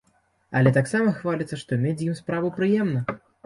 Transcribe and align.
Але 0.61 0.71
таксама 0.77 1.13
хваліцца, 1.19 1.61
што 1.65 1.81
мець 1.87 1.95
з 2.03 2.09
ім 2.11 2.19
справу 2.23 2.53
прыемна. 2.61 3.09